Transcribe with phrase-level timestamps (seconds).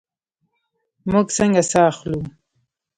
[1.11, 2.19] موږ څنګه ساه اخلو؟